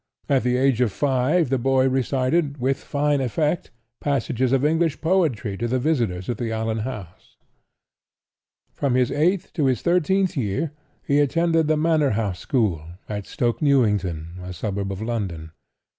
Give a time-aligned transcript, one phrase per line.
[0.27, 3.69] At the age of five the boy recited, with fine effect,
[3.99, 7.37] passages of English poetry to the visitors at the Allan house.
[8.73, 10.71] From his eighth to his thirteenth year
[11.03, 15.51] he attended the Manor House school, at Stoke Newington, a suburb of London.